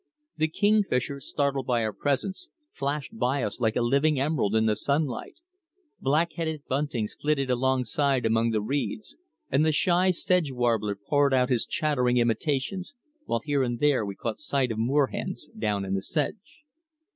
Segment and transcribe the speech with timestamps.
[0.37, 4.75] The kingfisher, startled by our presence, flashed by us like a living emerald in the
[4.75, 5.35] sunlight;
[5.99, 9.15] black headed buntings flitted alongside among the reeds,
[9.51, 12.95] and the shy sedge warbler poured out his chattering imitations,
[13.25, 16.61] while here and there we caught sight of moor hens down in the sedge.